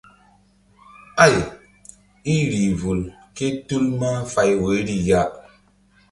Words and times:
Ay 1.25 1.35
í 2.35 2.37
rih 2.51 2.73
vul 2.83 3.01
ké 3.35 3.47
tul 3.67 3.85
mahfay 3.99 4.51
woyri 4.61 4.97
ya. 5.09 5.21